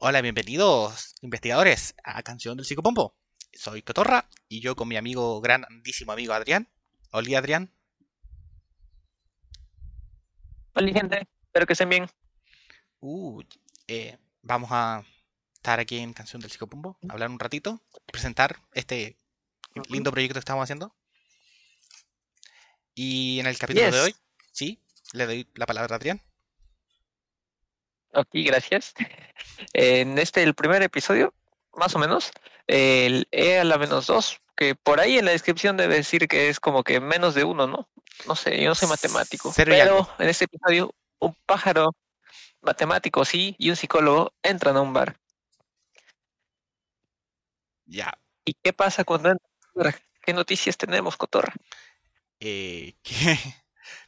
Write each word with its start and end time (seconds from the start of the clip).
Hola, 0.00 0.20
bienvenidos 0.20 1.16
investigadores 1.22 1.96
a 2.04 2.22
Canción 2.22 2.56
del 2.56 2.64
Psicopompo. 2.64 3.16
Soy 3.52 3.82
Cotorra 3.82 4.30
y 4.48 4.60
yo 4.60 4.76
con 4.76 4.86
mi 4.86 4.96
amigo, 4.96 5.40
grandísimo 5.40 6.12
amigo 6.12 6.32
Adrián. 6.34 6.68
Hola 7.10 7.38
Adrián. 7.38 7.74
Hola 10.74 10.92
gente, 10.92 11.26
espero 11.42 11.66
que 11.66 11.72
estén 11.72 11.88
bien. 11.88 12.06
Uh, 13.00 13.42
eh, 13.88 14.16
vamos 14.40 14.70
a 14.70 15.04
estar 15.54 15.80
aquí 15.80 15.98
en 15.98 16.12
Canción 16.12 16.40
del 16.40 16.52
Psicopompo, 16.52 16.96
hablar 17.08 17.28
un 17.28 17.40
ratito, 17.40 17.82
presentar 18.06 18.56
este 18.74 19.18
lindo 19.88 20.12
proyecto 20.12 20.34
que 20.34 20.38
estamos 20.38 20.62
haciendo. 20.62 20.94
Y 22.94 23.40
en 23.40 23.46
el 23.48 23.58
capítulo 23.58 23.90
de 23.90 24.00
hoy, 24.00 24.14
sí, 24.52 24.80
le 25.12 25.26
doy 25.26 25.50
la 25.56 25.66
palabra 25.66 25.96
a 25.96 25.96
Adrián. 25.96 26.22
Ok, 28.12 28.28
gracias. 28.32 28.94
En 29.72 30.18
este, 30.18 30.44
el 30.44 30.54
primer 30.54 30.82
episodio, 30.82 31.34
más 31.74 31.94
o 31.96 31.98
menos, 31.98 32.30
el 32.68 33.26
E 33.32 33.58
a 33.58 33.64
la 33.64 33.76
menos 33.76 34.06
2, 34.06 34.40
que 34.56 34.76
por 34.76 35.00
ahí 35.00 35.18
en 35.18 35.24
la 35.24 35.32
descripción 35.32 35.76
debe 35.76 35.96
decir 35.96 36.28
que 36.28 36.48
es 36.48 36.60
como 36.60 36.84
que 36.84 37.00
menos 37.00 37.34
de 37.34 37.42
uno, 37.42 37.66
¿no? 37.66 37.88
No 38.26 38.36
sé, 38.36 38.60
yo 38.60 38.68
no 38.68 38.74
soy 38.76 38.88
matemático. 38.88 39.52
pero 39.56 40.08
en 40.18 40.28
este 40.28 40.44
episodio, 40.44 40.94
un 41.18 41.34
pájaro 41.44 41.94
matemático, 42.60 43.24
sí, 43.24 43.56
y 43.58 43.70
un 43.70 43.76
psicólogo 43.76 44.32
entran 44.42 44.76
a 44.76 44.80
un 44.80 44.92
bar. 44.92 45.16
Ya. 47.84 48.12
¿Y 48.44 48.54
qué 48.54 48.72
pasa 48.72 49.04
cuando 49.04 49.30
entran? 49.30 49.94
¿Qué 50.22 50.32
noticias 50.32 50.76
tenemos, 50.76 51.16
Cotorra? 51.16 51.52
Eh, 52.40 52.94
que 53.02 53.38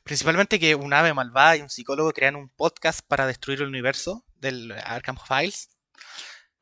Principalmente 0.02 0.58
que 0.58 0.74
un 0.74 0.92
ave 0.92 1.14
malvada 1.14 1.56
y 1.56 1.62
un 1.62 1.70
psicólogo 1.70 2.12
crean 2.12 2.36
un 2.36 2.48
podcast 2.48 3.00
para 3.06 3.26
destruir 3.26 3.60
el 3.60 3.68
universo 3.68 4.24
del 4.36 4.72
Arkham 4.72 5.16
Files. 5.16 5.70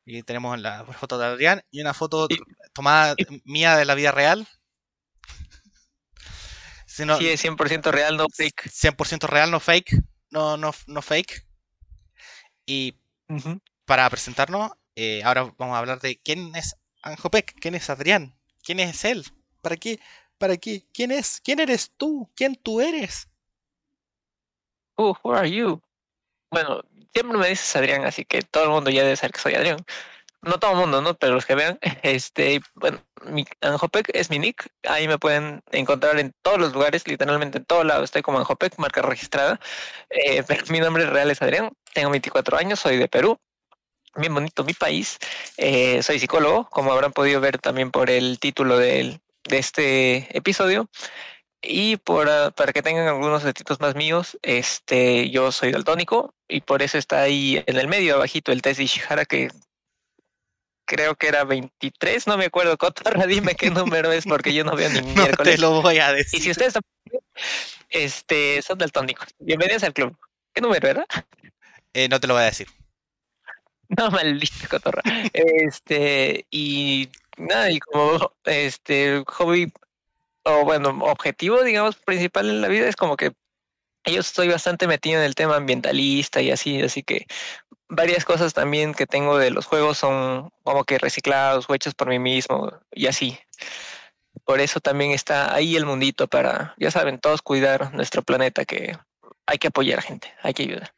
Y 0.05 0.23
tenemos 0.23 0.59
la 0.59 0.85
foto 0.85 1.17
de 1.17 1.25
Adrián 1.25 1.63
y 1.71 1.81
una 1.81 1.93
foto 1.93 2.27
tomada 2.73 3.15
mía 3.43 3.77
de 3.77 3.85
la 3.85 3.95
vida 3.95 4.11
real. 4.11 4.47
sí, 6.87 7.03
es 7.03 7.43
100% 7.43 7.91
real, 7.91 8.17
no 8.17 8.25
fake. 8.29 8.69
100% 8.71 9.27
real, 9.27 9.51
no 9.51 9.59
fake. 9.59 9.95
No, 10.31 10.57
no, 10.57 10.73
no 10.87 11.01
fake. 11.01 11.45
Y 12.65 12.99
para 13.85 14.09
presentarnos, 14.09 14.71
eh, 14.95 15.21
ahora 15.23 15.51
vamos 15.57 15.75
a 15.75 15.79
hablar 15.79 15.99
de 16.01 16.19
quién 16.19 16.55
es 16.55 16.75
Anjopek, 17.01 17.55
quién 17.59 17.75
es 17.75 17.89
Adrián, 17.89 18.37
quién 18.63 18.79
es 18.79 19.05
él, 19.05 19.25
para 19.61 19.77
qué, 19.77 19.99
para 20.39 20.57
qué, 20.57 20.83
quién 20.91 21.11
es, 21.11 21.39
quién 21.43 21.59
eres 21.59 21.91
tú, 21.95 22.27
quién 22.35 22.55
tú 22.55 22.81
eres. 22.81 23.27
Oh, 24.95 25.15
who 25.23 25.33
are 25.33 25.49
you? 25.49 25.79
Bueno, 26.51 26.81
siempre 27.13 27.37
me 27.37 27.47
dices 27.47 27.75
Adrián, 27.75 28.05
así 28.05 28.25
que 28.25 28.41
todo 28.41 28.63
el 28.63 28.69
mundo 28.71 28.89
ya 28.89 29.03
debe 29.03 29.15
saber 29.15 29.33
que 29.33 29.39
soy 29.39 29.53
Adrián. 29.53 29.77
No 30.41 30.57
todo 30.57 30.71
el 30.71 30.77
mundo, 30.77 31.01
¿no? 31.01 31.15
Pero 31.15 31.35
los 31.35 31.45
que 31.45 31.55
vean, 31.55 31.77
este, 32.03 32.61
bueno, 32.73 33.03
mi 33.25 33.45
Anjopec 33.61 34.09
es 34.13 34.29
mi 34.29 34.39
nick. 34.39 34.67
Ahí 34.87 35.07
me 35.07 35.19
pueden 35.19 35.61
encontrar 35.71 36.17
en 36.19 36.33
todos 36.41 36.57
los 36.59 36.73
lugares, 36.73 37.07
literalmente 37.07 37.59
en 37.59 37.65
todo 37.65 37.83
lado. 37.83 38.03
Estoy 38.03 38.21
como 38.21 38.39
Anjopec, 38.39 38.77
marca 38.77 39.01
registrada. 39.01 39.59
Eh, 40.09 40.43
pero 40.47 40.63
mi 40.69 40.79
nombre 40.79 41.05
real 41.05 41.29
es 41.29 41.41
Adrián. 41.41 41.71
Tengo 41.93 42.09
24 42.11 42.57
años, 42.57 42.79
soy 42.79 42.97
de 42.97 43.07
Perú. 43.07 43.37
Bien 44.15 44.33
bonito 44.33 44.63
mi 44.63 44.73
país. 44.73 45.19
Eh, 45.57 46.01
soy 46.03 46.19
psicólogo, 46.19 46.67
como 46.69 46.91
habrán 46.91 47.13
podido 47.13 47.41
ver 47.41 47.59
también 47.59 47.91
por 47.91 48.09
el 48.09 48.39
título 48.39 48.77
de 49.47 49.57
este 49.57 50.37
episodio. 50.37 50.89
Y 51.61 51.97
por, 51.97 52.29
ah, 52.29 52.51
para 52.51 52.71
que 52.71 52.81
tengan 52.81 53.07
algunos 53.07 53.43
datitos 53.43 53.79
más 53.79 53.95
míos, 53.95 54.37
este, 54.41 55.29
yo 55.29 55.51
soy 55.51 55.71
daltónico 55.71 56.33
y 56.47 56.61
por 56.61 56.81
eso 56.81 56.97
está 56.97 57.21
ahí 57.21 57.61
en 57.65 57.77
el 57.77 57.87
medio, 57.87 58.15
abajito, 58.15 58.51
el 58.51 58.61
test 58.61 58.77
de 58.77 58.85
Ishihara 58.85 59.25
que 59.25 59.49
creo 60.89 61.15
que 61.15 61.27
era 61.27 61.43
23, 61.43 62.27
no 62.27 62.37
me 62.37 62.45
acuerdo, 62.45 62.77
Cotorra, 62.77 63.27
dime 63.27 63.55
qué 63.55 63.69
número 63.69 64.11
es 64.11 64.25
porque 64.25 64.53
yo 64.53 64.63
no 64.63 64.75
veo 64.75 64.89
ni 64.89 65.01
no 65.01 65.27
te 65.27 65.57
lo 65.57 65.81
voy 65.81 65.99
a 65.99 66.13
decir. 66.13 66.39
Y 66.39 66.43
si 66.43 66.51
ustedes 66.51 66.73
este, 67.89 68.61
son 68.61 68.77
daltónicos, 68.77 69.27
bienvenidos 69.39 69.83
al 69.83 69.93
club. 69.93 70.17
¿Qué 70.53 70.61
número 70.61 70.87
era? 70.87 71.05
Eh, 71.93 72.07
no 72.09 72.19
te 72.19 72.27
lo 72.27 72.33
voy 72.33 72.43
a 72.43 72.47
decir. 72.47 72.67
No, 73.97 74.11
maldito 74.11 74.69
cotorra. 74.69 75.01
este, 75.33 76.45
y 76.51 77.09
nada, 77.39 77.71
y 77.71 77.79
como 77.79 78.33
este 78.45 79.23
hobby 79.27 79.71
o 80.43 80.63
bueno, 80.65 80.89
objetivo, 81.01 81.63
digamos, 81.63 81.95
principal 81.97 82.49
en 82.49 82.61
la 82.61 82.67
vida 82.67 82.87
es 82.87 82.95
como 82.95 83.17
que 83.17 83.33
yo 84.05 84.21
estoy 84.21 84.47
bastante 84.47 84.87
metido 84.87 85.19
en 85.19 85.25
el 85.25 85.35
tema 85.35 85.57
ambientalista 85.57 86.41
y 86.41 86.51
así, 86.51 86.81
así 86.81 87.03
que 87.03 87.27
varias 87.89 88.25
cosas 88.25 88.53
también 88.53 88.93
que 88.93 89.05
tengo 89.05 89.37
de 89.37 89.51
los 89.51 89.65
juegos 89.65 89.97
son 89.97 90.51
como 90.63 90.83
que 90.83 90.97
reciclados 90.97 91.69
o 91.69 91.75
hechos 91.75 91.95
por 91.95 92.07
mí 92.07 92.19
mismo 92.19 92.71
y 92.91 93.07
así. 93.07 93.37
Por 94.45 94.61
eso 94.61 94.79
también 94.79 95.11
está 95.11 95.53
ahí 95.53 95.75
el 95.75 95.85
mundito 95.85 96.27
para, 96.27 96.73
ya 96.77 96.91
saben, 96.91 97.19
todos 97.19 97.41
cuidar 97.41 97.93
nuestro 97.93 98.23
planeta, 98.23 98.65
que 98.65 98.97
hay 99.45 99.57
que 99.57 99.67
apoyar 99.67 99.99
a 99.99 100.03
gente, 100.03 100.33
hay 100.41 100.53
que 100.53 100.63
ayudar. 100.63 100.93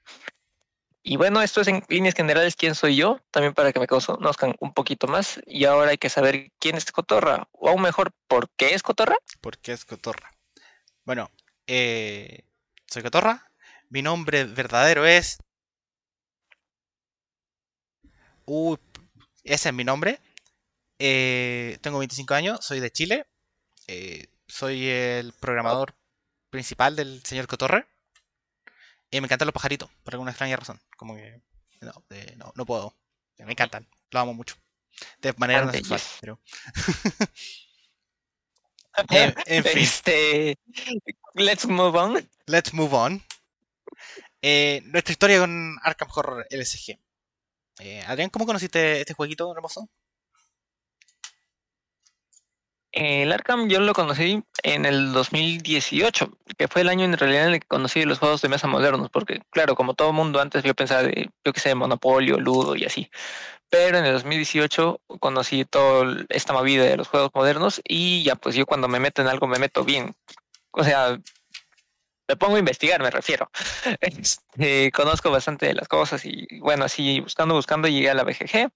Y 1.03 1.17
bueno, 1.17 1.41
esto 1.41 1.62
es 1.62 1.67
en 1.67 1.84
líneas 1.89 2.13
generales 2.13 2.56
quién 2.56 2.75
soy 2.75 2.95
yo, 2.95 3.19
también 3.31 3.53
para 3.53 3.73
que 3.73 3.79
me 3.79 3.88
conozcan 3.88 4.56
un 4.59 4.73
poquito 4.73 5.07
más. 5.07 5.41
Y 5.47 5.66
ahora 5.66 5.91
hay 5.91 5.97
que 5.97 6.09
saber 6.09 6.51
quién 6.59 6.75
es 6.75 6.91
Cotorra, 6.91 7.47
o 7.53 7.69
aún 7.69 7.81
mejor, 7.81 8.12
¿por 8.28 8.50
qué 8.51 8.75
es 8.75 8.84
Cotorra? 8.84 9.16
¿Por 9.41 9.57
qué 9.57 9.72
es 9.73 9.84
Cotorra? 9.85 10.31
Bueno, 11.03 11.31
eh, 11.66 12.44
soy 12.88 13.01
Cotorra. 13.03 13.51
Mi 13.90 14.01
nombre 14.01 14.45
verdadero 14.45 15.06
es. 15.06 15.40
Uy, 18.45 18.78
ese 19.44 19.69
es 19.69 19.75
mi 19.75 19.84
nombre. 19.84 20.19
Eh, 21.00 21.79
tengo 21.81 22.00
25 22.00 22.34
años, 22.35 22.59
soy 22.63 22.79
de 22.79 22.91
Chile. 22.91 23.25
Eh, 23.88 24.28
soy 24.47 24.88
el 24.88 25.34
programador 25.34 25.95
principal 26.51 26.95
del 26.95 27.23
señor 27.23 27.47
Cotorra. 27.47 27.88
Y 29.11 29.19
me 29.19 29.27
encantan 29.27 29.45
los 29.45 29.53
pajaritos, 29.53 29.89
por 30.03 30.13
alguna 30.13 30.31
extraña 30.31 30.55
razón. 30.55 30.79
Como 30.95 31.16
que. 31.16 31.41
No, 31.81 32.53
no, 32.55 32.66
puedo. 32.66 32.95
Me 33.38 33.51
encantan. 33.51 33.88
Lo 34.11 34.19
amo 34.19 34.33
mucho. 34.33 34.55
De 35.19 35.33
manera 35.33 35.66
no 35.66 35.72
sexual, 35.72 36.01
pero. 36.22 36.39
en, 39.09 39.63
fin. 39.63 39.83
Este, 39.83 40.57
let's 41.33 41.66
move 41.66 41.97
on. 41.97 42.29
Let's 42.45 42.73
move 42.73 42.95
on. 42.95 43.22
Eh, 44.41 44.81
nuestra 44.85 45.11
historia 45.11 45.39
con 45.39 45.78
Arkham 45.83 46.09
Horror 46.13 46.47
LSG. 46.49 46.97
Eh, 47.79 48.03
Adrián, 48.07 48.29
¿cómo 48.29 48.45
conociste 48.45 49.01
este 49.01 49.13
jueguito 49.13 49.51
hermoso? 49.53 49.89
El 52.91 53.31
Arkham 53.31 53.69
yo 53.69 53.79
lo 53.79 53.94
conocí 53.94 54.44
en 54.63 54.85
el 54.85 55.13
2018, 55.13 56.38
que 56.57 56.68
fue 56.68 56.81
el 56.81 56.90
año 56.90 57.06
en 57.06 57.18
realidad 57.18 57.47
el 57.47 57.59
que 57.62 57.68
conocí 57.68 58.03
los 58.03 58.19
juegos 58.19 58.41
de 58.41 58.50
mesa 58.50 58.68
modernos, 58.68 59.09
porque 59.09 59.41
claro, 59.50 59.75
como 59.75 59.94
todo 59.94 60.12
mundo 60.12 60.41
antes 60.41 60.63
yo 60.63 60.74
pensaba 60.74 61.03
de, 61.03 61.29
yo 61.46 61.53
que 61.53 61.59
sé, 61.62 61.74
Monopolio, 61.74 62.38
Ludo 62.38 62.75
y 62.75 62.84
así. 62.84 63.09
Pero 63.69 63.97
en 63.97 64.06
el 64.06 64.13
2018 64.13 65.00
conocí 65.19 65.63
toda 65.63 66.25
esta 66.29 66.52
movida 66.52 66.84
de 66.84 66.97
los 66.97 67.07
juegos 67.07 67.31
modernos 67.34 67.81
y 67.88 68.24
ya 68.24 68.35
pues 68.35 68.56
yo 68.56 68.66
cuando 68.66 68.90
me 68.90 69.00
meto 69.00 69.22
en 69.22 69.29
algo 69.29 69.47
me 69.47 69.59
meto 69.59 69.85
bien. 69.85 70.13
O 70.72 70.84
sea, 70.84 71.18
me 72.28 72.35
pongo 72.35 72.58
a 72.58 72.59
investigar, 72.59 73.02
me 73.02 73.09
refiero. 73.09 73.50
Este, 74.02 74.91
conozco 74.91 75.31
bastante 75.31 75.68
de 75.68 75.73
las 75.75 75.88
cosas 75.88 76.25
y 76.25 76.46
bueno, 76.59 76.85
así 76.85 77.22
buscando, 77.22 77.56
buscando 77.56 77.88
llegué 77.88 78.09
a 78.09 78.13
la 78.13 78.23
BGG 78.23 78.69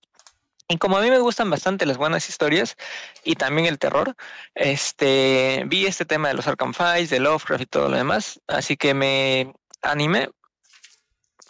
y 0.68 0.78
como 0.78 0.98
a 0.98 1.02
mí 1.02 1.10
me 1.10 1.20
gustan 1.20 1.50
bastante 1.50 1.86
las 1.86 1.98
buenas 1.98 2.28
historias 2.30 2.76
y 3.24 3.36
también 3.36 3.68
el 3.68 3.80
terror, 3.80 4.16
este, 4.56 5.64
vi 5.68 5.86
este 5.86 6.06
tema 6.06 6.30
de 6.30 6.34
los 6.34 6.48
Arkham 6.48 6.74
Files, 6.74 7.10
de 7.10 7.20
Lovecraft 7.20 7.62
y 7.62 7.66
todo 7.68 7.90
lo 7.90 7.98
demás, 7.98 8.42
así 8.48 8.76
que 8.76 8.94
me 8.94 9.54
animé, 9.82 10.30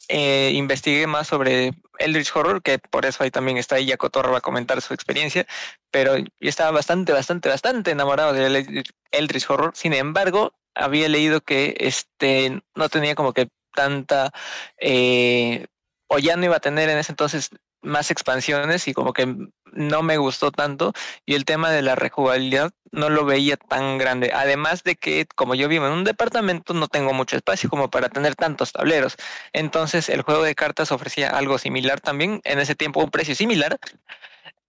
eh, 0.10 0.52
investigué 0.54 1.08
más 1.08 1.28
sobre 1.28 1.72
Eldritch 2.00 2.36
Horror, 2.36 2.62
que 2.62 2.78
por 2.80 3.06
eso 3.06 3.24
ahí 3.24 3.32
también 3.32 3.58
está 3.58 3.76
ahí, 3.76 3.96
Cotorra 3.98 4.32
va 4.32 4.40
a 4.40 4.42
comentar 4.42 4.82
su 4.82 4.94
experiencia, 4.94 5.48
pero 5.92 6.18
yo 6.18 6.28
estaba 6.42 6.72
bastante, 6.72 7.14
bastante, 7.14 7.50
bastante 7.50 7.92
enamorado 7.92 8.34
de 8.34 8.84
Eldritch 9.12 9.50
Horror, 9.50 9.72
sin 9.76 9.94
embargo, 9.94 10.54
había 10.76 11.08
leído 11.08 11.42
que 11.42 11.76
este, 11.80 12.62
no 12.76 12.90
tenía 12.90 13.16
como 13.16 13.34
que 13.34 13.48
tanta... 13.74 14.32
Eh, 14.78 15.68
o 16.08 16.20
ya 16.20 16.36
no 16.36 16.46
iba 16.46 16.58
a 16.58 16.60
tener 16.60 16.88
en 16.90 17.00
ese 17.00 17.12
entonces 17.12 17.50
más 17.86 18.12
expansiones 18.12 18.88
y 18.88 18.94
como 18.94 19.14
que 19.14 19.36
no 19.72 20.04
me 20.04 20.18
gustó 20.18 20.52
tanto 20.52 20.94
y 21.26 21.36
el 21.36 21.46
tema 21.46 21.70
de 21.72 21.82
la 21.82 21.96
rejugabilidad 21.96 22.72
no 22.92 23.10
lo 23.10 23.26
veía 23.26 23.58
tan 23.58 23.98
grande. 23.98 24.32
Además 24.34 24.84
de 24.84 24.96
que 24.96 25.26
como 25.36 25.56
yo 25.56 25.68
vivo 25.68 25.86
en 25.86 25.94
un 25.94 26.04
departamento 26.04 26.74
no 26.74 26.88
tengo 26.88 27.14
mucho 27.14 27.38
espacio 27.38 27.70
como 27.70 27.90
para 27.90 28.10
tener 28.10 28.36
tantos 28.36 28.72
tableros. 28.72 29.18
Entonces 29.54 30.10
el 30.10 30.22
juego 30.22 30.44
de 30.44 30.56
cartas 30.56 30.92
ofrecía 30.92 31.30
algo 31.30 31.58
similar 31.58 32.02
también, 32.02 32.42
en 32.44 32.60
ese 32.60 32.76
tiempo 32.76 33.04
un 33.04 33.12
precio 33.12 33.36
similar. 33.36 33.78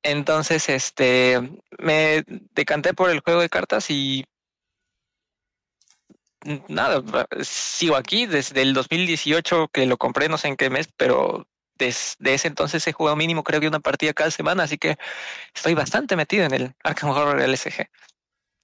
Entonces 0.02 0.68
este 0.68 1.40
me 1.78 2.24
decanté 2.54 2.94
por 2.94 3.10
el 3.10 3.20
juego 3.20 3.40
de 3.40 3.48
cartas 3.48 3.90
y 3.90 4.24
nada, 6.68 7.02
sigo 7.42 7.96
aquí 7.96 8.26
desde 8.26 8.62
el 8.62 8.74
2018 8.74 9.68
que 9.72 9.86
lo 9.86 9.96
compré, 9.96 10.28
no 10.28 10.38
sé 10.38 10.48
en 10.48 10.56
qué 10.56 10.70
mes, 10.70 10.88
pero 10.96 11.46
desde 11.78 12.34
ese 12.34 12.48
entonces 12.48 12.86
he 12.86 12.92
jugado 12.92 13.16
mínimo 13.16 13.42
creo 13.44 13.60
que 13.60 13.68
una 13.68 13.80
partida 13.80 14.12
cada 14.12 14.30
semana, 14.30 14.64
así 14.64 14.78
que 14.78 14.96
estoy 15.54 15.74
bastante 15.74 16.16
metido 16.16 16.44
en 16.44 16.54
el 16.54 16.74
Arkham 16.82 17.10
Horror 17.10 17.40
LSG. 17.40 17.88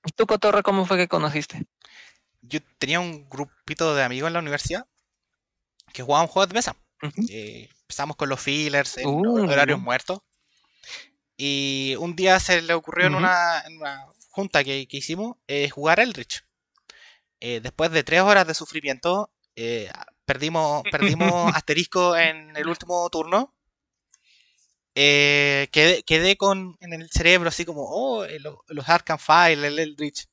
¿Y 0.05 0.13
tú, 0.13 0.27
Cotorra, 0.27 0.63
cómo 0.63 0.85
fue 0.85 0.97
que 0.97 1.09
conociste? 1.09 1.65
Yo 2.41 2.61
tenía 2.79 3.01
un 3.01 3.29
grupito 3.29 3.95
de 3.95 4.03
amigos 4.03 4.29
en 4.29 4.33
la 4.33 4.41
universidad 4.41 4.87
que 5.93 6.03
jugaban 6.03 6.27
juegos 6.27 6.49
de 6.49 6.55
mesa. 6.55 6.77
Eh, 7.29 7.69
empezamos 7.83 8.17
con 8.17 8.29
los 8.29 8.41
fillers 8.41 8.99
en 8.99 9.09
Uh. 9.09 9.51
horarios 9.51 9.81
muertos. 9.81 10.21
Y 11.37 11.97
un 11.99 12.15
día 12.17 12.39
se 12.41 12.63
le 12.63 12.75
ocurrió 12.75 13.07
en, 13.07 13.15
Ujú. 13.15 13.25
una, 13.25 13.61
en 13.67 13.77
una 13.79 14.07
junta 14.31 14.65
que, 14.65 14.87
que 14.87 14.97
hicimos 14.97 15.37
eh, 15.47 15.69
jugar 15.71 16.01
Eldritch. 16.01 16.45
Eh, 17.41 17.61
después 17.61 17.91
de 17.91 18.05
tres 18.05 18.21
horas 18.21 18.47
de 18.47 18.55
sufrimiento, 18.55 19.33
eh, 19.57 19.91
perdimos, 20.25 20.83
perdimos 20.91 21.55
asterisco 21.55 22.17
en 22.17 22.57
el 22.57 22.69
último 22.69 23.09
turno. 23.11 23.55
Eh, 24.95 25.69
quedé, 25.73 26.03
quedé 26.03 26.37
con, 26.37 26.77
en 26.81 26.93
el 26.93 27.09
cerebro 27.11 27.49
así 27.49 27.65
como, 27.65 27.83
oh, 27.89 28.25
eh, 28.25 28.39
lo- 28.41 28.63
los 28.69 28.89
Arkham 28.89 29.19
File, 29.19 29.67
el 29.69 29.79
Eldritch. 29.79 30.27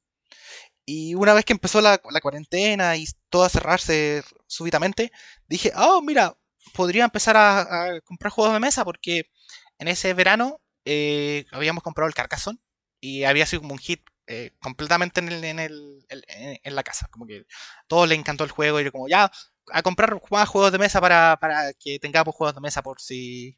Y 0.86 1.16
una 1.16 1.34
vez 1.34 1.46
que 1.46 1.54
empezó 1.54 1.82
la, 1.82 2.02
la 2.12 2.22
cuarentena 2.22 2.98
y 2.98 3.06
todo 3.30 3.44
a 3.46 3.50
cerrarse 3.50 4.24
súbitamente, 4.48 5.12
dije, 5.48 5.72
oh, 5.78 6.02
mira, 6.02 6.38
podría 6.74 7.06
empezar 7.06 7.38
a, 7.38 7.62
a 7.96 8.02
comprar 8.02 8.32
juegos 8.34 8.54
de 8.54 8.60
mesa 8.60 8.86
porque 8.86 9.32
en 9.80 9.88
ese 9.88 10.14
verano 10.14 10.62
eh, 10.86 11.46
habíamos 11.52 11.84
comprado 11.84 12.08
el 12.10 12.16
Carcassonne 12.16 12.60
y 13.02 13.24
había 13.26 13.46
sido 13.46 13.62
como 13.62 13.74
un 13.76 13.80
hit 13.80 14.02
eh, 14.28 14.52
completamente 14.62 15.20
en, 15.22 15.30
el- 15.30 15.44
en 15.46 15.60
el- 15.60 16.06
en- 16.10 16.60
en 16.64 16.76
la 16.76 16.84
casa. 16.84 17.08
Como 17.12 17.26
que 17.28 17.40
a 17.40 17.86
todos 17.88 18.08
les 18.10 18.18
encantó 18.20 18.44
el 18.44 18.52
juego 18.52 18.80
y 18.82 18.92
como, 18.92 19.08
ya, 19.08 19.32
a 19.72 19.82
comprar 19.84 20.22
más 20.32 20.50
juegos 20.50 20.72
de 20.72 20.78
mesa 20.80 21.02
para, 21.02 21.38
para 21.40 21.74
que 21.74 22.00
tengamos 22.00 22.36
juegos 22.36 22.56
de 22.56 22.62
mesa 22.62 22.82
por 22.84 23.00
si, 23.02 23.58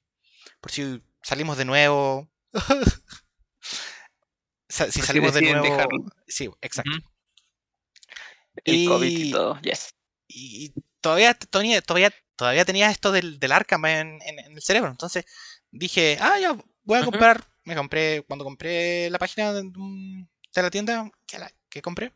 por 0.61 0.71
si 0.71 1.01
salimos 1.23 1.57
de 1.57 1.65
nuevo. 1.65 2.29
Si 4.69 5.01
salimos 5.01 5.33
de 5.33 5.41
nuevo. 5.41 5.63
dejarlo. 5.63 6.05
Sí, 6.27 6.49
exacto. 6.61 6.91
El 8.63 8.87
COVID 8.87 9.07
y 9.07 9.27
Y- 9.27 9.31
todo, 9.31 9.59
yes. 9.61 9.93
y 10.27 10.65
y 10.67 10.73
todavía, 11.01 11.33
todavía, 11.33 11.81
todavía, 11.81 12.13
todavía 12.35 12.65
tenía 12.65 12.89
esto 12.91 13.11
del, 13.11 13.39
del 13.39 13.51
Arkham 13.51 13.85
en, 13.85 14.21
en- 14.21 14.39
en 14.39 14.51
el 14.53 14.61
cerebro. 14.61 14.89
Entonces 14.91 15.25
dije, 15.71 16.17
ah, 16.21 16.39
ya, 16.39 16.55
voy 16.83 16.99
a 16.99 17.03
comprar. 17.03 17.43
Me 17.63 17.75
compré, 17.75 18.23
cuando 18.27 18.45
compré 18.45 19.09
la 19.09 19.19
página 19.19 19.53
de, 19.53 19.71
la 20.55 20.71
tienda 20.71 21.09
que, 21.27 21.39
la- 21.39 21.51
que 21.69 21.81
compré. 21.81 22.13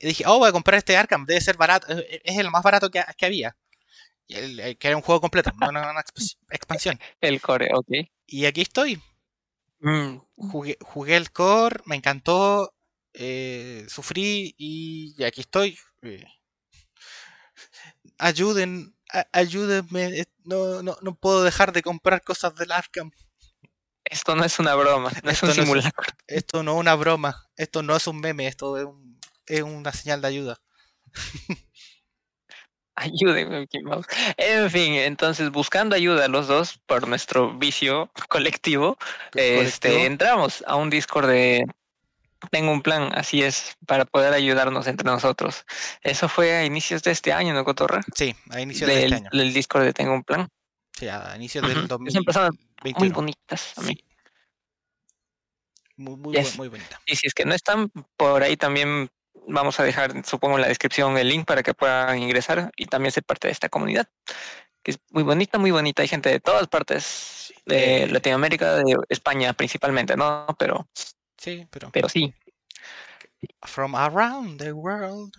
Y 0.00 0.06
dije, 0.08 0.24
oh, 0.26 0.38
voy 0.38 0.48
a 0.48 0.52
comprar 0.52 0.78
este 0.78 0.96
Arkham, 0.96 1.26
debe 1.26 1.40
ser 1.40 1.56
barato, 1.56 1.86
es 1.90 2.38
el 2.38 2.50
más 2.50 2.62
barato 2.62 2.90
que, 2.90 3.02
que 3.16 3.26
había. 3.26 3.56
El- 4.28 4.58
el- 4.60 4.78
que 4.78 4.88
era 4.88 4.96
un 4.96 5.02
juego 5.02 5.20
completo, 5.20 5.50
no 5.60 5.68
una, 5.68 5.90
una 5.90 6.00
exp- 6.00 6.36
expansión. 6.50 6.98
El 7.20 7.40
core, 7.40 7.68
ok. 7.74 7.88
Y 8.26 8.46
aquí 8.46 8.60
estoy. 8.62 9.02
Mm, 9.80 10.18
Jugué, 10.36 10.78
jugué 10.82 11.16
el 11.16 11.30
core, 11.32 11.80
me 11.86 11.96
encantó, 11.96 12.74
eh, 13.14 13.84
sufrí 13.88 14.54
y, 14.56 15.22
aquí 15.24 15.40
estoy. 15.40 15.76
eh. 16.02 16.24
Ayuden, 18.18 18.94
a- 19.12 19.26
ayúdenme, 19.32 20.20
eh, 20.20 20.26
no, 20.44 20.82
no, 20.82 20.96
no 21.00 21.14
puedo 21.14 21.42
dejar 21.42 21.72
de 21.72 21.82
comprar 21.82 22.22
cosas 22.22 22.54
del 22.54 22.72
Arkham. 22.72 23.10
Esto 24.04 24.34
no 24.36 24.44
es 24.44 24.58
una 24.58 24.74
broma, 24.74 25.10
no 25.22 25.30
es 25.30 25.34
Esto 25.42 25.46
no 25.46 25.52
es 25.52 25.58
un- 25.58 25.64
simulacro. 25.64 26.06
Esto 26.26 26.62
no 26.62 26.72
es 26.74 26.78
una 26.78 26.94
broma, 26.94 27.48
esto 27.56 27.82
no 27.82 27.96
es 27.96 28.06
un 28.06 28.20
meme, 28.20 28.46
esto 28.46 28.76
es, 28.76 28.84
un- 28.84 29.09
es 29.50 29.62
una 29.62 29.92
señal 29.92 30.20
de 30.22 30.28
ayuda. 30.28 30.60
Ayúdenme, 32.96 33.60
Mickey 33.60 33.82
Mouse. 33.82 34.06
En 34.36 34.70
fin, 34.70 34.92
entonces 34.94 35.50
buscando 35.50 35.96
ayuda 35.96 36.28
los 36.28 36.48
dos 36.48 36.78
por 36.86 37.08
nuestro 37.08 37.56
vicio 37.56 38.10
colectivo, 38.28 38.98
este, 39.34 40.04
entramos 40.04 40.62
a 40.66 40.76
un 40.76 40.90
Discord 40.90 41.28
de 41.28 41.64
Tengo 42.50 42.72
un 42.72 42.82
plan, 42.82 43.10
así 43.14 43.42
es, 43.42 43.76
para 43.86 44.04
poder 44.04 44.34
ayudarnos 44.34 44.86
entre 44.86 45.06
nosotros. 45.06 45.64
Eso 46.02 46.28
fue 46.28 46.52
a 46.56 46.64
inicios 46.64 47.02
de 47.02 47.12
este 47.12 47.32
año, 47.32 47.54
¿no, 47.54 47.64
Cotorra? 47.64 48.02
Sí, 48.14 48.34
a 48.50 48.60
inicios 48.60 48.88
de 48.88 48.96
Del, 48.96 49.12
este 49.14 49.26
año. 49.28 49.30
del 49.32 49.52
Discord 49.54 49.84
de 49.84 49.92
Tengo 49.94 50.12
un 50.12 50.24
plan. 50.24 50.48
Sí, 50.98 51.08
a 51.08 51.34
inicios 51.36 51.66
del 51.66 51.78
empezando 51.80 52.50
Muy 52.82 52.92
2021. 52.92 53.14
bonitas. 53.14 53.78
a 53.78 53.82
mí. 53.82 53.94
Sí. 53.94 54.04
Muy, 55.96 56.16
muy, 56.16 56.34
Yes. 56.34 56.56
muy 56.56 56.68
bonita. 56.68 57.00
Y 57.06 57.16
si 57.16 57.26
es 57.26 57.34
que 57.34 57.44
no 57.46 57.54
están 57.54 57.90
por 58.16 58.42
ahí 58.42 58.56
también 58.56 59.10
vamos 59.48 59.80
a 59.80 59.84
dejar, 59.84 60.24
supongo, 60.26 60.56
en 60.56 60.62
la 60.62 60.68
descripción 60.68 61.16
el 61.18 61.28
link 61.28 61.46
para 61.46 61.62
que 61.62 61.74
puedan 61.74 62.18
ingresar 62.18 62.70
y 62.76 62.86
también 62.86 63.12
ser 63.12 63.24
parte 63.24 63.48
de 63.48 63.52
esta 63.52 63.68
comunidad, 63.68 64.08
que 64.82 64.92
es 64.92 64.98
muy 65.10 65.22
bonita, 65.24 65.58
muy 65.58 65.70
bonita. 65.70 66.02
Hay 66.02 66.08
gente 66.08 66.30
de 66.30 66.40
todas 66.40 66.68
partes 66.68 67.52
de 67.66 68.04
Eh, 68.04 68.06
Latinoamérica, 68.08 68.76
de 68.76 68.96
España 69.08 69.52
principalmente, 69.54 70.16
¿no? 70.16 70.46
Pero, 70.58 70.88
Sí, 71.36 71.66
pero 71.70 71.90
pero 71.90 72.08
sí. 72.08 72.34
from 73.66 73.94
around 73.94 74.58
the 74.60 74.72
world. 74.72 75.32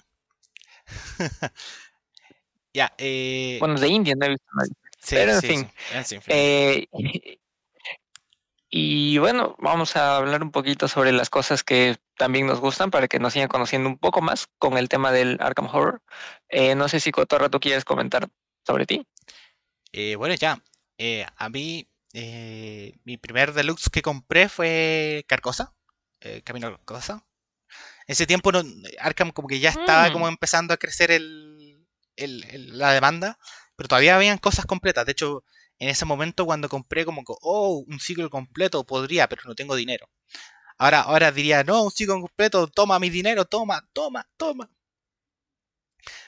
Ya, 2.74 2.94
eh, 2.98 3.58
Bueno, 3.60 3.80
de 3.80 3.88
India 3.90 4.14
no 4.18 4.26
he 4.26 4.30
visto 4.30 4.46
nadie. 4.56 4.72
sí, 5.02 5.16
pero 5.16 5.34
en 5.34 5.42
sí, 5.42 5.48
fin, 5.48 5.72
sí, 6.06 6.16
en 6.16 6.22
fin, 6.22 6.34
Eh, 6.36 6.88
y 8.74 9.18
bueno, 9.18 9.56
vamos 9.60 9.96
a 9.98 10.16
hablar 10.18 10.42
un 10.42 10.52
poquito 10.52 10.88
sobre 10.88 11.12
las 11.12 11.30
cosas 11.30 11.64
que 11.64 11.98
también 12.18 12.48
nos 12.48 12.60
gustan 12.62 12.90
para 12.90 13.08
que 13.10 13.20
nos 13.20 13.34
sigan 13.34 13.50
conociendo 13.50 13.90
un 13.90 13.98
poco 13.98 14.22
más 14.22 14.48
con 14.58 14.78
el 14.78 14.88
tema 14.90 15.12
del 15.12 15.38
Arkham 15.42 15.68
Horror. 15.68 16.02
Eh, 16.50 16.74
no 16.76 16.88
sé 16.88 17.00
si 17.02 17.12
Cotorra 17.12 17.50
tú 17.50 17.60
quieres 17.60 17.84
comentar 17.84 18.30
sobre 18.66 18.86
ti. 18.86 19.06
Eh, 19.92 20.16
bueno, 20.16 20.34
ya. 20.36 20.62
eh, 20.98 21.26
a 21.36 21.50
mí, 21.50 21.88
mi 22.14 23.18
primer 23.18 23.54
deluxe 23.54 23.90
que 23.90 24.02
compré 24.02 24.48
fue 24.50 25.26
Carcosa. 25.28 25.74
Camino 26.44 26.68
a 26.68 26.72
Carcosa. 26.78 27.26
En 28.08 28.14
ese 28.14 28.28
tiempo 28.28 28.52
no- 28.52 28.64
Arkham 29.00 29.32
como 29.32 29.48
que 29.48 29.60
ya 29.60 29.70
estaba 29.70 30.10
Mm. 30.10 30.14
como 30.14 30.28
empezando 30.28 30.74
a 30.74 30.78
crecer 30.78 31.12
el, 31.12 31.86
el- 32.16 32.44
el- 32.52 32.78
la 32.78 32.92
demanda, 32.94 33.38
pero 33.76 33.88
todavía 33.90 34.16
habían 34.16 34.38
cosas 34.38 34.66
completas. 34.66 35.06
De 35.06 35.14
hecho, 35.14 35.44
en 35.82 35.90
ese 35.90 36.06
momento 36.06 36.46
cuando 36.46 36.70
compré 36.70 37.06
como 37.06 37.24
que, 37.24 37.34
oh, 37.42 37.84
un 37.88 38.00
ciclo 38.00 38.30
completo 38.30 38.86
podría, 38.86 39.28
pero 39.28 39.42
no 39.46 39.56
tengo 39.56 39.76
dinero. 39.76 40.08
Ahora, 40.78 41.02
ahora 41.02 41.32
diría, 41.32 41.64
no, 41.64 41.84
un 41.84 41.92
ciclo 41.92 42.22
completo, 42.22 42.68
toma 42.68 43.00
mi 43.00 43.10
dinero, 43.10 43.46
toma, 43.46 43.90
toma, 43.92 44.30
toma. 44.38 44.70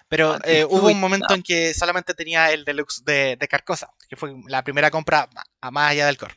Pero 0.09 0.33
Ah, 0.33 0.39
eh, 0.45 0.65
hubo 0.65 0.88
un 0.88 1.00
momento 1.00 1.35
en 1.35 1.44
que 1.44 1.73
solamente 1.75 2.15
tenía 2.15 2.51
el 2.51 2.65
deluxe 2.65 3.03
de, 3.05 3.35
de 3.39 3.47
Carcosa, 3.47 3.94
que 4.09 4.15
fue 4.15 4.33
la 4.47 4.63
primera 4.63 4.89
compra 4.89 5.29
a 5.61 5.71
más 5.71 5.91
allá 5.91 6.07
del 6.07 6.17
core. 6.17 6.35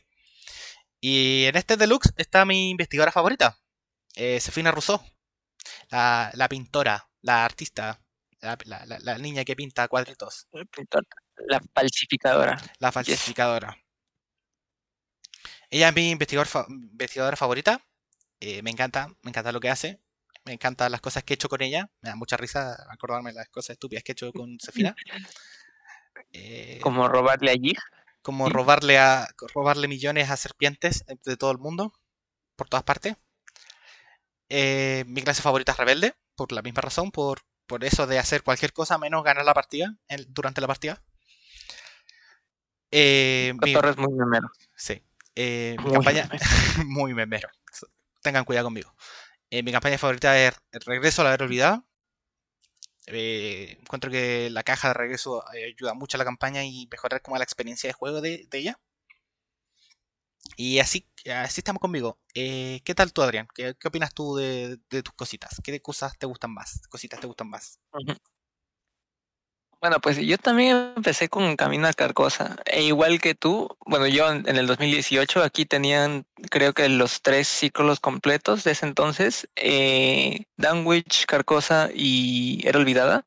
Y 1.01 1.45
en 1.45 1.55
este 1.57 1.75
deluxe 1.75 2.13
está 2.17 2.45
mi 2.45 2.69
investigadora 2.69 3.11
favorita, 3.11 3.57
eh, 4.15 4.39
Sefina 4.39 4.71
Rousseau, 4.71 5.01
la, 5.89 6.29
la 6.35 6.47
pintora, 6.47 7.09
la 7.21 7.45
artista, 7.45 7.99
la, 8.41 8.57
la- 8.65 8.85
la- 8.85 8.99
la 8.99 9.17
niña 9.17 9.43
que 9.43 9.55
pinta 9.55 9.87
cuadritos, 9.87 10.47
La 11.47 11.59
falsificadora. 11.73 12.57
la 12.79 12.91
falsificadora. 12.91 13.77
Ella 15.69 15.89
es 15.89 15.95
mi 15.95 16.09
investigador 16.11 16.47
fa- 16.47 16.65
investigadora 16.69 17.35
favorita. 17.37 17.83
eh, 18.39 18.61
me 18.61 18.69
encanta, 18.71 19.07
me 19.23 19.29
encanta 19.31 19.51
lo 19.51 19.59
que 19.59 19.69
hace. 19.69 19.99
Me 20.45 20.53
encantan 20.53 20.91
las 20.91 21.01
cosas 21.01 21.23
que 21.23 21.33
he 21.33 21.35
hecho 21.35 21.49
con 21.49 21.61
ella. 21.61 21.89
Me 22.01 22.09
da 22.09 22.15
mucha 22.15 22.37
risa 22.37 22.77
acordarme 22.91 23.31
de 23.31 23.37
las 23.39 23.49
cosas 23.49 23.71
estúpidas 23.71 24.03
que 24.03 24.11
he 24.11 24.13
hecho 24.13 24.31
con 24.31 24.57
Sefina. 24.93 24.95
Eh, 26.31 26.79
Como 26.81 27.07
robarle 27.07 27.51
allí. 27.51 27.73
como 28.21 28.49
robarle 28.49 28.97
a 28.99 29.27
robarle 29.53 29.87
millones 29.87 30.29
a 30.29 30.37
serpientes 30.37 31.03
de 31.25 31.37
todo 31.37 31.51
el 31.51 31.57
mundo, 31.57 31.93
por 32.55 32.69
todas 32.69 32.83
partes. 32.83 33.15
Eh, 34.49 35.03
mi 35.07 35.21
clase 35.21 35.41
favorita 35.41 35.71
es 35.73 35.77
rebelde, 35.77 36.15
por 36.35 36.51
la 36.51 36.61
misma 36.61 36.81
razón, 36.81 37.11
por, 37.11 37.41
por 37.67 37.83
eso 37.83 38.07
de 38.07 38.19
hacer 38.19 38.43
cualquier 38.43 38.73
cosa 38.73 38.97
menos 38.97 39.23
ganar 39.23 39.45
la 39.45 39.53
partida 39.53 39.95
en- 40.07 40.25
durante 40.33 40.61
la 40.61 40.67
partida. 40.67 41.01
Eh, 42.91 43.53
mi- 43.61 43.73
Cotorra 43.73 43.91
es 43.91 43.97
muy 43.97 44.13
memero. 44.13 44.49
sí, 44.75 45.03
eh, 45.35 45.75
mi 45.79 45.83
Muy 45.83 45.93
campaña 45.93 46.23
memero. 46.23 46.39
muy 46.87 47.13
memero. 47.13 47.49
Tengan 48.21 48.45
cuidado 48.45 48.67
conmigo. 48.67 48.93
Eh, 49.49 49.63
mi 49.63 49.71
campaña 49.71 49.97
favorita 49.97 50.37
es 50.39 50.53
Regreso 50.85 51.21
a 51.21 51.25
la 51.25 51.33
Era 51.33 51.45
Olvidada. 51.45 51.83
Eh, 53.07 53.77
encuentro 53.81 54.11
que 54.11 54.49
la 54.49 54.63
caja 54.63 54.89
de 54.89 54.93
regreso 54.93 55.43
ayuda 55.49 55.93
mucho 55.93 56.17
a 56.17 56.19
la 56.19 56.25
campaña 56.25 56.63
y 56.65 56.87
mejorar 56.91 57.21
como 57.21 57.37
la 57.37 57.43
experiencia 57.43 57.87
de 57.89 57.93
juego 57.93 58.19
de, 58.21 58.47
de 58.49 58.57
ella. 58.57 58.79
Y 60.55 60.79
así, 60.79 61.07
así 61.25 61.61
estamos 61.61 61.81
conmigo. 61.81 62.19
Eh, 62.33 62.81
¿qué 62.83 62.95
tal 62.95 63.13
tú, 63.13 63.21
Adrián? 63.21 63.47
¿Qué, 63.53 63.75
qué 63.79 63.87
opinas 63.87 64.13
tú 64.13 64.35
de, 64.35 64.77
de 64.89 65.03
tus 65.03 65.13
cositas? 65.13 65.59
¿Qué 65.63 65.81
cosas 65.81 66.17
te 66.17 66.25
gustan 66.25 66.53
más? 66.53 66.81
¿Cositas 66.89 67.19
te 67.19 67.27
gustan 67.27 67.49
más? 67.49 67.79
Bueno, 69.79 69.99
pues 70.01 70.17
yo 70.17 70.39
también 70.39 70.93
empecé 70.95 71.29
con 71.29 71.55
Camino 71.55 71.87
a 71.87 71.93
Carcosa. 71.93 72.55
E 72.65 72.81
igual 72.83 73.21
que 73.21 73.35
tú, 73.35 73.69
bueno, 73.85 74.07
yo 74.07 74.27
en 74.31 74.47
en 74.49 74.57
el 74.57 74.65
2018 74.65 75.43
aquí 75.43 75.65
tenían, 75.65 76.25
creo 76.49 76.73
que 76.73 76.89
los 76.89 77.21
tres 77.21 77.47
ciclos 77.47 77.99
completos 77.99 78.63
de 78.63 78.71
ese 78.71 78.87
entonces, 78.87 79.47
eh, 79.55 80.45
Danwich, 80.57 81.25
Carcosa 81.27 81.89
y 81.93 82.67
Era 82.67 82.79
Olvidada. 82.79 83.25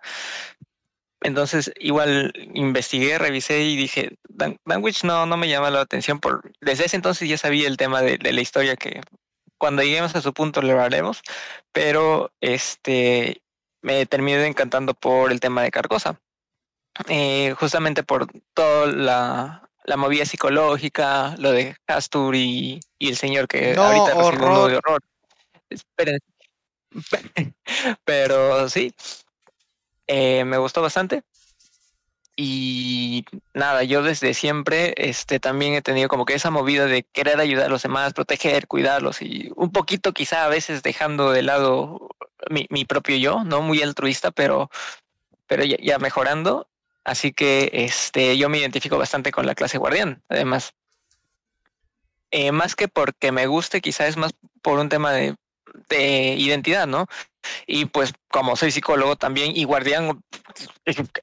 Entonces, 1.23 1.71
igual 1.79 2.33
investigué, 2.55 3.19
revisé 3.19 3.63
y 3.63 3.77
dije, 3.77 4.17
Dan 4.29 4.57
Danwich 4.65 5.05
no, 5.05 5.27
no 5.27 5.37
me 5.37 5.49
llama 5.49 5.71
la 5.71 5.83
atención. 5.83 6.19
por 6.19 6.51
Desde 6.61 6.87
ese 6.87 6.97
entonces 6.97 7.29
ya 7.29 7.37
sabía 7.37 7.69
el 7.69 7.77
tema 7.77 8.01
de, 8.01 8.19
la 8.19 8.41
historia 8.41 8.77
que 8.77 9.03
cuando 9.59 9.83
lleguemos 9.83 10.15
a 10.17 10.23
su 10.23 10.33
punto 10.33 10.63
lo 10.63 10.81
haremos, 10.81 11.23
pero 11.73 12.33
este 12.41 13.43
me 13.83 14.07
terminé 14.07 14.47
encantando 14.47 14.95
por 14.95 15.31
el 15.31 15.41
tema 15.41 15.63
de 15.63 15.71
Carcosa. 15.71 16.19
Eh, 17.09 17.55
justamente 17.59 18.03
por 18.03 18.27
toda 18.55 18.87
la, 18.87 19.71
la, 19.85 19.97
movida 19.97 20.25
psicológica, 20.25 21.35
lo 21.39 21.53
de 21.53 21.77
Castur 21.87 22.35
y, 22.35 22.81
el 22.99 23.17
señor 23.17 23.47
que 23.47 23.75
ahorita 23.75 24.15
recibe 24.15 24.47
un 24.47 24.71
de 24.71 24.77
horror. 24.77 25.01
Esperen. 25.71 26.19
Pero 28.05 28.69
sí, 28.69 28.93
eh, 30.13 30.45
me 30.45 30.59
gustó 30.59 30.83
bastante. 30.83 31.23
Y 32.35 33.25
nada, 33.55 33.85
yo 33.85 34.03
desde 34.03 34.35
siempre 34.35 34.93
este, 34.97 35.39
también 35.39 35.75
he 35.75 35.83
tenido 35.83 36.09
como 36.09 36.25
que 36.25 36.35
esa 36.35 36.51
movida 36.51 36.87
de 36.87 37.05
querer 37.05 37.39
ayudar 37.39 37.67
a 37.67 37.69
los 37.69 37.83
demás, 37.83 38.13
proteger, 38.13 38.67
cuidarlos 38.67 39.23
y 39.23 39.53
un 39.55 39.71
poquito 39.71 40.13
quizá 40.13 40.45
a 40.45 40.49
veces 40.49 40.83
dejando 40.83 41.31
de 41.31 41.43
lado 41.43 42.09
mi, 42.51 42.67
mi 42.71 42.85
propio 42.85 43.17
yo, 43.19 43.45
no 43.45 43.63
muy 43.63 43.83
altruista, 43.83 44.33
pero, 44.33 44.69
pero 45.47 45.63
ya, 45.65 45.99
mejorando. 46.01 46.69
Así 47.05 47.33
que 47.33 47.71
este, 47.73 48.37
yo 48.37 48.49
me 48.49 48.59
identifico 48.59 48.99
bastante 48.99 49.31
con 49.31 49.47
la 49.47 49.55
clase 49.55 49.79
guardián, 49.79 50.25
además. 50.29 50.75
Eh, 52.33 52.51
más 52.51 52.75
que 52.75 52.89
porque 52.89 53.31
me 53.31 53.47
guste, 53.47 53.81
quizá 53.81 54.09
es 54.09 54.17
más 54.17 54.33
por 54.61 54.81
un 54.81 54.89
tema 54.89 55.13
de 55.13 55.37
de 55.89 56.35
identidad, 56.37 56.87
¿no? 56.87 57.07
Y 57.67 57.87
pues 57.87 58.13
como 58.29 58.57
soy 58.57 58.71
psicólogo 58.71 59.17
también 59.17 59.57
y 59.57 59.65
guardián, 59.65 60.23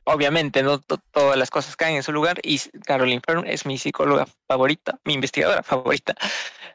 obviamente, 0.03 0.63
¿no? 0.63 0.79
todas 0.79 1.37
las 1.37 1.49
cosas 1.49 1.75
caen 1.75 1.97
en 1.97 2.03
su 2.03 2.11
lugar 2.11 2.39
y 2.43 2.59
Caroline 2.85 3.21
Fern 3.25 3.47
es 3.47 3.65
mi 3.65 3.77
psicóloga 3.77 4.27
favorita, 4.47 4.99
mi 5.03 5.13
investigadora 5.13 5.63
favorita. 5.63 6.15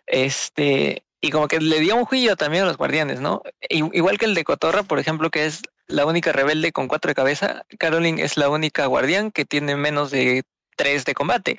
Este, 0.07 1.05
y 1.21 1.31
como 1.31 1.49
que 1.49 1.61
le 1.61 1.81
dio 1.81 1.97
un 1.97 2.05
juicio 2.05 2.37
también 2.37 2.65
a 2.65 2.67
los 2.67 2.77
guardianes, 2.77 3.21
¿no? 3.21 3.43
Igual 3.69 4.19
que 4.19 4.27
el 4.27 4.35
de 4.35 4.45
Cotorra, 4.45 4.83
por 4.83 4.99
ejemplo, 4.99 5.31
que 5.31 5.47
es 5.47 5.63
la 5.87 6.07
única 6.07 6.33
rebelde 6.33 6.73
con 6.73 6.89
cuatro 6.89 7.11
de 7.11 7.15
cabeza, 7.15 7.65
Caroline 7.79 8.23
es 8.23 8.37
la 8.37 8.49
única 8.49 8.87
guardián 8.87 9.31
que 9.31 9.45
tiene 9.45 9.77
menos 9.77 10.11
de 10.11 10.45
tres 10.77 11.05
de 11.05 11.15
combate. 11.15 11.59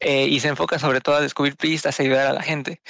Eh, 0.00 0.26
y 0.26 0.38
se 0.38 0.46
enfoca 0.46 0.78
sobre 0.78 1.00
todo 1.00 1.16
a 1.16 1.20
descubrir 1.20 1.56
pistas, 1.56 1.98
ayudar 1.98 2.28
a 2.28 2.32
la 2.32 2.42
gente 2.42 2.80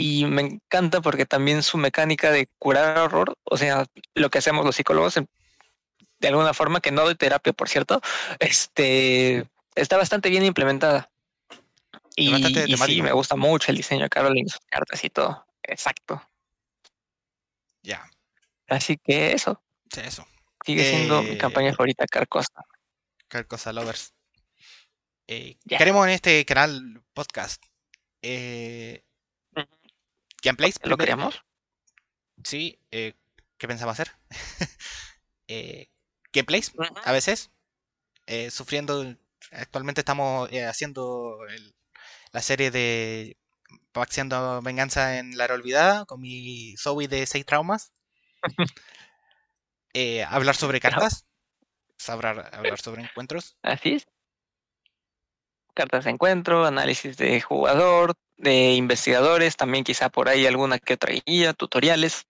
y 0.00 0.26
me 0.26 0.42
encanta 0.42 1.00
porque 1.00 1.26
también 1.26 1.64
su 1.64 1.76
mecánica 1.76 2.30
de 2.30 2.48
curar 2.60 2.98
horror, 2.98 3.36
o 3.42 3.58
sea, 3.58 3.84
lo 4.14 4.30
que 4.30 4.38
hacemos 4.38 4.64
los 4.64 4.76
psicólogos, 4.76 5.16
de 5.16 6.28
alguna 6.28 6.54
forma, 6.54 6.80
que 6.80 6.92
no 6.92 7.08
de 7.08 7.16
terapia, 7.16 7.52
por 7.52 7.68
cierto, 7.68 8.00
este, 8.38 9.44
está 9.74 9.96
bastante 9.96 10.30
bien 10.30 10.44
implementada. 10.44 11.10
Y, 12.14 12.32
sí, 12.76 13.02
me 13.02 13.10
gusta 13.10 13.34
mucho 13.34 13.72
el 13.72 13.76
diseño 13.76 14.04
de 14.04 14.08
Caroline, 14.08 14.48
sus 14.48 14.60
cartas 14.66 15.02
y 15.02 15.10
todo. 15.10 15.44
Exacto. 15.64 16.22
Ya. 17.82 18.08
Así 18.68 18.98
que 18.98 19.32
eso. 19.32 19.60
Sí, 19.92 20.00
eso. 20.04 20.24
Sigue 20.64 20.88
siendo 20.88 21.24
mi 21.24 21.36
campaña 21.38 21.70
eh, 21.70 21.74
favorita, 21.74 22.06
Carcosa. 22.06 22.64
Carcosa 23.26 23.72
Lovers. 23.72 24.14
Eh, 25.26 25.56
Queremos 25.66 26.06
en 26.06 26.12
este 26.12 26.44
canal 26.44 27.02
podcast 27.14 27.60
eh, 28.22 29.02
Gameplays. 30.42 30.80
¿Lo 30.84 30.96
queríamos? 30.96 31.42
Sí, 32.44 32.78
eh, 32.90 33.14
¿qué 33.56 33.66
pensamos 33.68 33.92
hacer? 33.98 34.12
eh, 35.48 35.88
gameplays, 36.32 36.72
a 37.04 37.12
veces. 37.12 37.50
Eh, 38.26 38.50
sufriendo. 38.50 39.16
Actualmente 39.52 40.02
estamos 40.02 40.50
eh, 40.52 40.66
haciendo 40.66 41.38
la 42.32 42.42
serie 42.42 42.70
de 42.70 43.38
Paxiando 43.92 44.60
Venganza 44.62 45.18
en 45.18 45.36
la 45.36 45.44
Era 45.44 45.54
Olvidada 45.54 46.04
con 46.04 46.20
mi 46.20 46.76
Zoe 46.76 47.08
de 47.08 47.26
6 47.26 47.46
traumas. 47.46 47.92
hablar 50.28 50.54
sobre 50.54 50.80
cartas. 50.80 51.26
Hablar, 52.06 52.50
hablar 52.52 52.80
sobre 52.80 53.02
encuentros. 53.02 53.56
Así 53.62 53.94
es. 53.94 54.06
Cartas 55.74 56.04
de 56.04 56.10
encuentro, 56.10 56.64
análisis 56.64 57.16
de 57.16 57.40
jugador, 57.40 58.14
de 58.38 58.72
investigadores, 58.72 59.56
también 59.56 59.84
quizá 59.84 60.08
por 60.08 60.28
ahí 60.28 60.46
alguna 60.46 60.78
que 60.78 60.94
otra 60.94 61.12
guía, 61.26 61.52
tutoriales. 61.52 62.26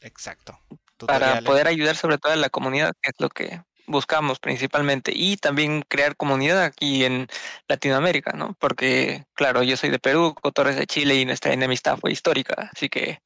Exacto. 0.00 0.58
Para 0.98 1.40
poder 1.42 1.66
ayudar 1.66 1.96
sobre 1.96 2.18
todo 2.18 2.32
a 2.32 2.36
la 2.36 2.50
comunidad, 2.50 2.92
que 3.00 3.10
es 3.10 3.16
lo 3.18 3.28
que 3.28 3.62
buscamos 3.86 4.38
principalmente, 4.38 5.12
y 5.14 5.36
también 5.36 5.82
crear 5.82 6.16
comunidad 6.16 6.62
aquí 6.62 7.04
en 7.04 7.28
Latinoamérica, 7.68 8.32
¿no? 8.32 8.54
Porque, 8.58 9.26
claro, 9.34 9.62
yo 9.62 9.76
soy 9.76 9.90
de 9.90 9.98
Perú, 9.98 10.34
Cotores 10.40 10.76
de 10.76 10.86
Chile 10.86 11.16
y 11.16 11.24
nuestra 11.24 11.52
enemistad 11.52 11.98
fue 11.98 12.12
histórica, 12.12 12.70
así 12.72 12.88
que 12.88 13.20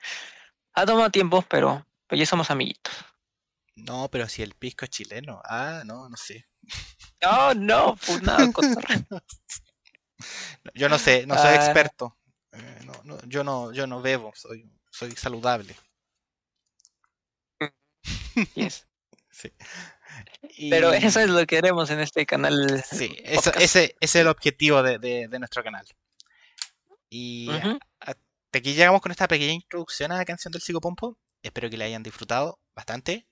ha 0.75 0.87
tomado 0.87 1.11
tiempo, 1.11 1.43
pero 1.49 1.87
pues 2.07 2.19
ya 2.19 2.27
somos 2.27 2.51
amiguitos. 2.51 2.93
No, 3.77 4.09
pero 4.11 4.29
si 4.29 4.43
el 4.43 4.55
pisco 4.55 4.85
es 4.85 4.91
chileno, 4.91 5.41
ah, 5.45 5.83
no, 5.85 6.09
no 6.09 6.17
sé. 6.17 6.47
No, 7.23 7.55
no, 7.55 7.97
pues 8.05 8.23
nada, 8.23 8.49
Yo 10.75 10.89
no 10.89 10.99
sé, 10.99 11.27
no 11.27 11.37
soy 11.37 11.51
ah. 11.51 11.55
experto. 11.55 12.18
Eh, 12.59 12.87
no, 13.05 13.21
yo 13.27 13.45
no, 13.45 13.73
yo 13.73 13.87
no 13.87 14.03
bebo, 14.03 14.33
soy, 14.35 14.71
soy 14.91 15.13
saludable. 15.13 15.75
sí. 19.31 19.53
Pero 20.71 20.93
eso 20.93 21.21
es 21.21 21.29
lo 21.29 21.47
que 21.47 21.59
haremos 21.59 21.91
en 21.91 22.01
este 22.01 22.27
canal. 22.27 22.83
Sí, 22.85 23.17
ese, 23.25 23.97
es 24.01 24.17
el 24.17 24.27
objetivo 24.29 24.83
de, 24.83 25.29
nuestro 25.39 25.63
canal. 25.63 25.87
Y 27.11 27.49
hasta 28.01 28.21
aquí 28.53 28.75
llegamos 28.75 29.01
con 29.01 29.13
esta 29.13 29.29
pequeña 29.29 29.53
introducción 29.53 30.13
a 30.13 30.17
la 30.17 30.25
canción 30.25 30.53
del 30.53 30.63
Psicopompo. 30.63 31.17
Espero 31.43 31.71
que 31.71 31.77
la 31.77 31.85
hayan 31.85 32.03
disfrutado 32.03 32.59
bastante. 32.75 33.27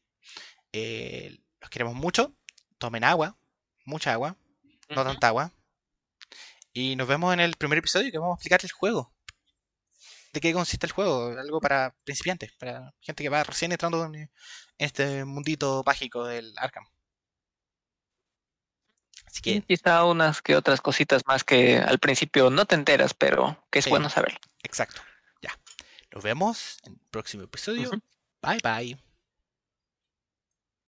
Eh, 0.72 1.36
los 1.60 1.70
queremos 1.70 1.94
mucho. 1.94 2.34
Tomen 2.78 3.04
agua, 3.04 3.36
mucha 3.84 4.12
agua, 4.12 4.36
no 4.90 5.04
tanta 5.04 5.28
agua. 5.28 5.52
Y 6.72 6.94
nos 6.96 7.08
vemos 7.08 7.32
en 7.32 7.40
el 7.40 7.56
primer 7.56 7.78
episodio 7.78 8.10
que 8.10 8.18
vamos 8.18 8.34
a 8.34 8.36
explicar 8.36 8.60
el 8.62 8.70
juego. 8.70 9.15
¿De 10.36 10.40
qué 10.42 10.52
consiste 10.52 10.84
el 10.84 10.92
juego? 10.92 11.28
Algo 11.28 11.62
para 11.62 11.96
principiantes, 12.04 12.52
para 12.58 12.92
gente 13.00 13.22
que 13.22 13.30
va 13.30 13.42
recién 13.42 13.72
entrando 13.72 14.04
en 14.04 14.30
este 14.76 15.24
mundito 15.24 15.82
mágico 15.86 16.26
del 16.26 16.52
Arkham. 16.58 16.84
Así 19.24 19.40
que... 19.40 19.62
Quizá 19.62 20.04
unas 20.04 20.42
que 20.42 20.54
otras 20.54 20.82
cositas 20.82 21.22
más 21.26 21.42
que 21.42 21.78
al 21.78 21.98
principio 21.98 22.50
no 22.50 22.66
te 22.66 22.74
enteras, 22.74 23.14
pero 23.14 23.66
que 23.70 23.78
es 23.78 23.88
bueno 23.88 24.10
saber. 24.10 24.38
Exacto. 24.62 25.00
Ya. 25.40 25.58
Nos 26.12 26.22
vemos 26.22 26.80
en 26.82 26.92
el 26.92 27.00
próximo 27.08 27.44
episodio. 27.44 27.90
Bye 28.42 28.58
bye. 28.62 29.05